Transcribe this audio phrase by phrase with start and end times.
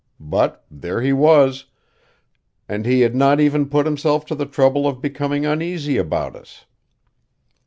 [0.19, 1.65] But there he was;
[2.67, 6.65] and he had not even put himself to the trouble of becoming uneasy about us.